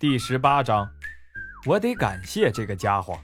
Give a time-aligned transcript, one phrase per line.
[0.00, 0.88] 第十八章，
[1.66, 3.18] 我得感谢这个家伙。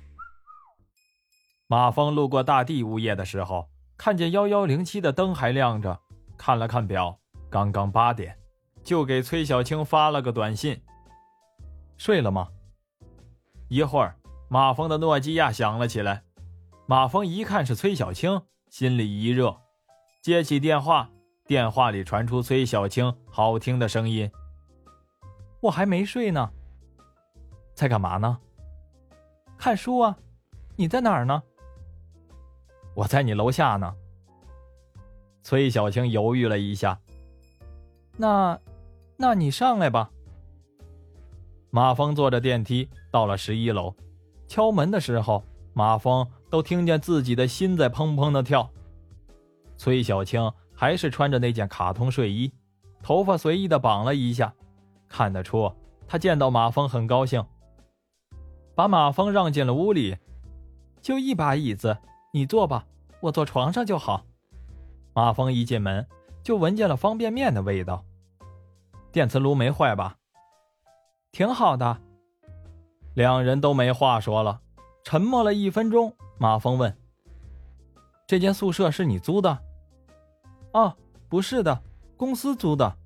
[1.69, 6.01] 马峰路过大地物业的时候，看见幺幺零七的灯还亮着，
[6.37, 7.17] 看了看表，
[7.49, 8.37] 刚刚八点，
[8.83, 10.83] 就给崔小青发了个短信
[11.97, 12.49] ：“睡了吗？”
[13.71, 14.17] 一会儿，
[14.49, 16.25] 马峰的诺基亚响了起来，
[16.87, 19.61] 马峰一看是崔小青，心里一热，
[20.21, 21.09] 接起电话，
[21.47, 24.29] 电话里传出崔小青好听的声音
[25.63, 26.51] ：“我还没睡呢。”
[27.75, 28.39] 在干嘛呢？
[29.59, 30.17] 看书啊！
[30.77, 31.43] 你在哪儿呢？
[32.95, 33.95] 我在你楼下呢。
[35.43, 36.99] 崔小青犹豫了一下，
[38.17, 38.59] 那，
[39.17, 40.11] 那你上来吧。
[41.71, 43.95] 马峰坐着电梯到了十一楼，
[44.47, 48.71] 敲门的时候，马峰都听见自己的心在砰砰的跳。
[49.77, 52.53] 崔小青还是穿着那件卡通睡衣，
[53.03, 54.55] 头发随意的绑了一下，
[55.09, 55.71] 看得出
[56.07, 57.45] 他见到马峰很高兴。
[58.75, 60.17] 把马峰让进了屋里，
[61.01, 61.97] 就一把椅子，
[62.33, 62.87] 你坐吧，
[63.21, 64.25] 我坐床上就好。
[65.13, 66.07] 马峰一进门
[66.43, 68.05] 就闻见了方便面的味道，
[69.13, 70.17] 电磁炉没坏吧？
[71.31, 72.01] 挺好的。
[73.15, 74.61] 两人都没话说了，
[75.05, 76.13] 沉默了一分钟。
[76.37, 76.99] 马峰问
[78.27, 79.57] ：“这间宿舍是你租的
[80.75, 80.97] ？”“哦，
[81.29, 81.81] 不是的，
[82.17, 82.97] 公司租的。”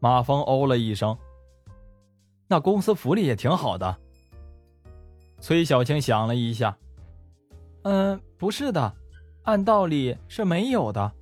[0.00, 1.18] 马峰哦了一声。
[2.48, 3.98] “那公司福利也挺好的。”
[5.40, 6.76] 崔小青想了一下，
[7.82, 8.92] 嗯，不是的，
[9.44, 11.12] 按道理是没有的。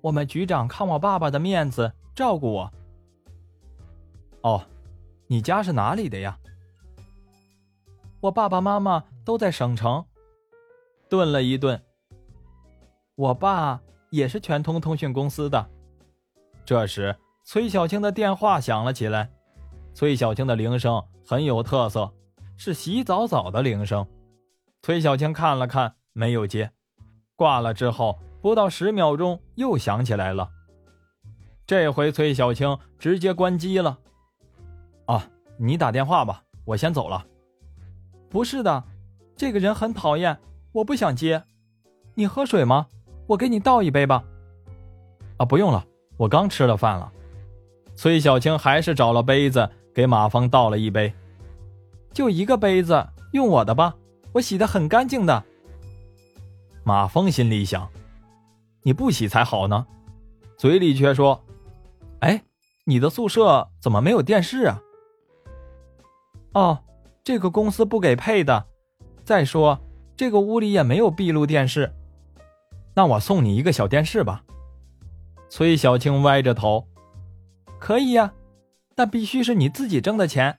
[0.00, 2.72] 我们局长看我爸爸的面子，照顾我。
[4.42, 4.62] 哦，
[5.26, 6.38] 你家是哪里的呀？
[8.20, 10.04] 我爸爸妈妈都在省城。
[11.08, 11.80] 顿了一顿，
[13.14, 15.70] 我爸也是全通通讯公司的。
[16.64, 19.30] 这时，崔小青的电话响了起来。
[19.94, 22.12] 崔小青的铃声很有特色。
[22.62, 24.06] 是洗澡澡的铃声，
[24.82, 26.70] 崔小青看了看，没有接，
[27.34, 30.50] 挂了之后不到十秒钟又响起来了。
[31.66, 33.98] 这回崔小青直接关机了。
[35.06, 35.26] 啊，
[35.56, 37.24] 你打电话吧，我先走了。
[38.28, 38.84] 不是的，
[39.34, 40.38] 这个人很讨厌，
[40.72, 41.42] 我不想接。
[42.12, 42.88] 你喝水吗？
[43.28, 44.22] 我给你倒一杯吧。
[45.38, 45.82] 啊，不用了，
[46.18, 47.10] 我刚吃了饭了。
[47.96, 51.10] 崔小青还是找了杯子给马峰倒了一杯。
[52.12, 53.94] 就一个杯子，用我的吧，
[54.32, 55.44] 我洗的很干净的。
[56.84, 57.88] 马峰心里想
[58.82, 59.86] ：“你不洗才好呢。”
[60.58, 61.44] 嘴里却说
[62.20, 62.42] ：“哎，
[62.84, 64.82] 你的宿舍怎么没有电视啊？”
[66.52, 66.78] 哦，
[67.22, 68.66] 这个公司不给配的。
[69.24, 69.80] 再说，
[70.16, 71.94] 这个屋里也没有闭路电视。
[72.94, 74.42] 那我送你一个小电视吧。
[75.48, 76.88] 崔小青歪着头
[77.78, 78.32] ：“可以呀，
[78.94, 80.58] 但必须是你自己挣的钱。”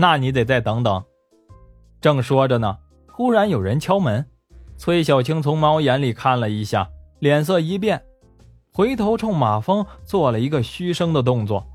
[0.00, 1.02] 那你得再等等。
[2.00, 2.78] 正说着呢，
[3.10, 4.24] 忽然有人敲门。
[4.76, 6.88] 崔小青从猫眼里看了一下，
[7.18, 8.00] 脸色一变，
[8.72, 11.66] 回头冲马蜂做了一个嘘声的动作。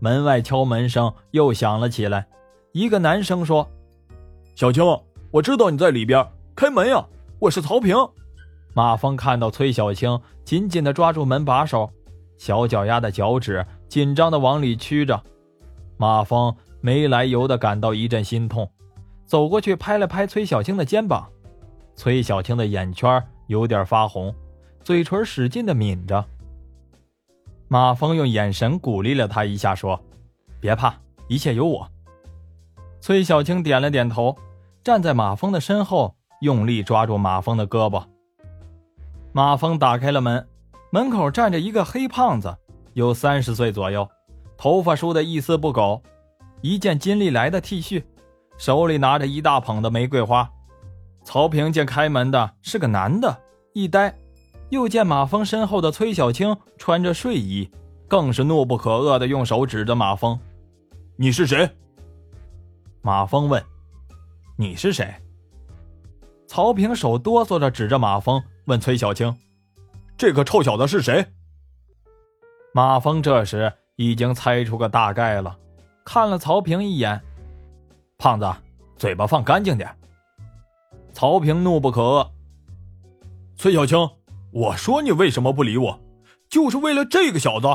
[0.00, 2.26] 门外敲门声又响了起来。
[2.72, 3.66] 一个男生说
[4.54, 4.84] ：“小青，
[5.30, 7.02] 我知道你在里边，开门呀！
[7.38, 7.96] 我是曹平。”
[8.76, 11.90] 马蜂看到崔小青紧紧地抓住门把手，
[12.36, 15.22] 小脚丫的脚趾紧张地往里屈着。
[15.96, 16.54] 马峰。
[16.82, 18.68] 没来由的感到一阵心痛，
[19.24, 21.26] 走过去拍了拍崔小青的肩膀。
[21.94, 24.34] 崔小青的眼圈有点发红，
[24.82, 26.24] 嘴唇使劲的抿着。
[27.68, 29.98] 马峰用眼神鼓励了他一下，说
[30.58, 30.92] ：“别怕，
[31.28, 31.88] 一切有我。”
[33.00, 34.36] 崔小青点了点头，
[34.82, 38.04] 站在马峰的身后，用力抓住马峰的胳膊。
[39.32, 40.46] 马峰打开了门，
[40.90, 42.56] 门口站着一个黑胖子，
[42.94, 44.08] 有三十岁左右，
[44.56, 46.02] 头发梳得一丝不苟。
[46.62, 48.02] 一件金利来的 T 恤，
[48.56, 50.48] 手里拿着一大捧的玫瑰花。
[51.24, 53.36] 曹平见开门的是个男的，
[53.74, 54.12] 一呆；
[54.70, 57.68] 又见马峰身后的崔小青穿着睡衣，
[58.06, 60.38] 更是怒不可遏的用手指着马峰
[61.16, 61.68] ：“你是谁？”
[63.02, 63.62] 马峰问
[64.56, 65.12] ：“你是谁？”
[66.46, 69.36] 曹平手哆嗦着指着马峰问崔小青
[70.16, 71.26] ：“这个臭小子是谁？”
[72.72, 75.58] 马峰这时已经猜出个大概了。
[76.04, 77.20] 看了曹平一眼，
[78.18, 78.50] 胖子，
[78.96, 79.88] 嘴巴放干净点。
[81.12, 82.28] 曹平怒不可遏。
[83.56, 83.98] 崔小青，
[84.50, 86.00] 我说你为什么不理我，
[86.48, 87.68] 就是为了这个小子。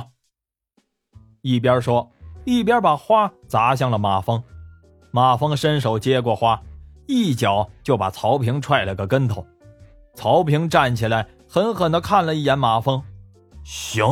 [1.41, 2.11] 一边说，
[2.45, 4.43] 一边把花砸向了马峰。
[5.11, 6.61] 马峰伸手接过花，
[7.07, 9.45] 一脚就把曹平踹了个跟头。
[10.13, 13.01] 曹平站起来，狠狠地看了一眼马峰。
[13.63, 14.05] 行，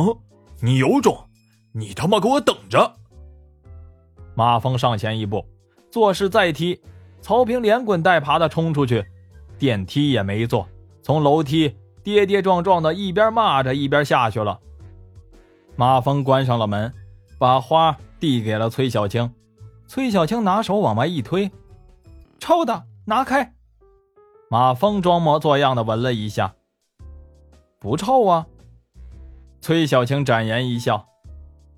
[0.60, 1.28] 你有种，
[1.72, 2.94] 你他妈给我等着！
[4.36, 5.42] 马峰上前一步，
[5.90, 6.78] 做事再踢，
[7.22, 9.02] 曹平连滚带爬的冲出去，
[9.58, 10.68] 电梯也没坐，
[11.02, 14.60] 从楼梯跌跌撞撞的，一边骂着一边下去了。
[15.74, 16.92] 马峰关上了门，
[17.38, 19.32] 把花递给了崔小青。
[19.88, 21.50] 崔小青拿手往外一推，
[22.38, 23.54] 臭的，拿开。
[24.50, 26.54] 马峰装模作样的闻了一下，
[27.80, 28.46] 不臭啊。
[29.62, 31.06] 崔小青展颜一笑，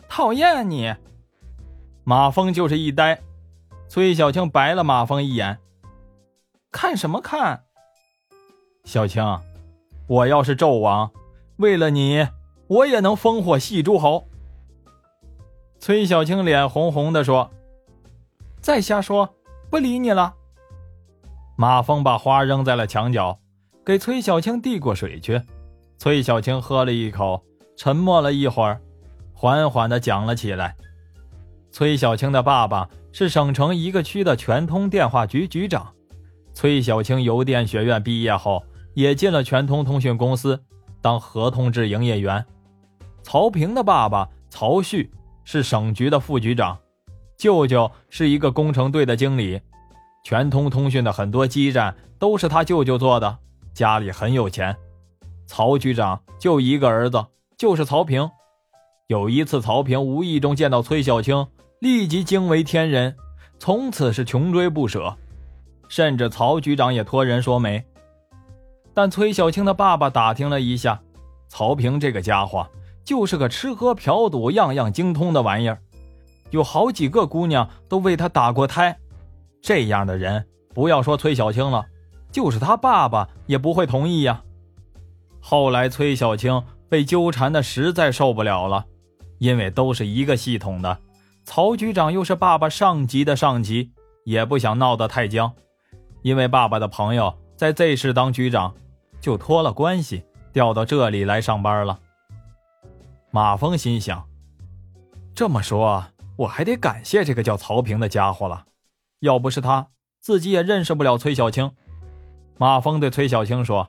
[0.08, 0.92] 讨厌你。
[2.08, 3.20] 马峰就是一呆，
[3.86, 5.58] 崔小青白了马峰一眼，
[6.72, 7.64] 看什么看？
[8.84, 9.22] 小青，
[10.06, 11.10] 我要是纣王，
[11.58, 12.26] 为了你，
[12.66, 14.26] 我也能烽火戏诸侯。
[15.80, 17.50] 崔小青脸红红的说
[18.62, 19.34] ：“再瞎说，
[19.68, 20.34] 不理你了。”
[21.58, 23.38] 马峰把花扔在了墙角，
[23.84, 25.42] 给崔小青递过水去。
[25.98, 27.44] 崔小青喝了一口，
[27.76, 28.80] 沉默了一会儿，
[29.34, 30.74] 缓缓的讲了起来。
[31.70, 35.92] 崔小青的爸爸是省城一个区的全通电话局局长。
[36.52, 40.60] 崔小青邮电学院毕业后，也进了全通通讯公司
[41.00, 42.44] 当合同制营业员。
[43.22, 45.10] 曹平的爸爸曹旭
[45.44, 46.76] 是省局的副局长，
[47.36, 49.60] 舅舅是一个工程队的经理。
[50.24, 53.38] 全通通讯的很多基站都是他舅舅做的，
[53.72, 54.74] 家里很有钱。
[55.46, 57.24] 曹局长就一个儿子，
[57.56, 58.28] 就是曹平。
[59.06, 61.46] 有一次，曹平无意中见到崔小青。
[61.80, 63.14] 立即惊为天人，
[63.60, 65.16] 从此是穷追不舍，
[65.88, 67.84] 甚至曹局长也托人说媒。
[68.92, 71.00] 但崔小青的爸爸打听了一下，
[71.48, 72.68] 曹平这个家伙
[73.04, 75.78] 就是个吃喝嫖赌样样精通的玩意儿，
[76.50, 78.98] 有好几个姑娘都为他打过胎。
[79.62, 81.86] 这样的人，不要说崔小青了，
[82.32, 84.42] 就是他爸爸也不会同意呀。
[85.40, 88.84] 后来崔小青被纠缠的实在受不了了，
[89.38, 90.98] 因为都是一个系统的。
[91.48, 93.90] 曹局长又是爸爸上级的上级，
[94.24, 95.50] 也不想闹得太僵，
[96.20, 98.74] 因为爸爸的朋友在 Z 市当局长，
[99.18, 100.22] 就托了关系
[100.52, 101.98] 调到这里来上班了。
[103.30, 104.28] 马峰心想：
[105.34, 106.04] 这么说，
[106.36, 108.66] 我还得感谢这个叫曹平的家伙了，
[109.20, 109.88] 要不是他，
[110.20, 111.72] 自己也认识不了崔小青。
[112.58, 113.88] 马峰对崔小青说：“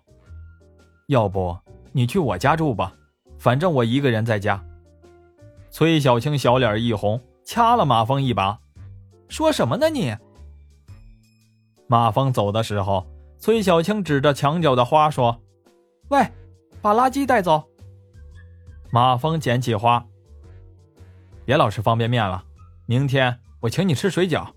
[1.08, 1.58] 要不
[1.92, 2.94] 你去我家住吧，
[3.38, 4.64] 反正我一个人在家。”
[5.70, 7.22] 崔小青小脸一红。
[7.50, 8.60] 掐了马蜂一把，
[9.28, 10.16] 说什么呢你？
[11.88, 13.08] 马蜂走的时候，
[13.40, 15.42] 崔小青指着墙角的花说
[16.10, 16.24] ：“喂，
[16.80, 17.68] 把垃圾带走。”
[18.94, 20.06] 马蜂捡起花，
[21.44, 22.44] 别老吃方便面了，
[22.86, 24.48] 明天我请你吃水饺。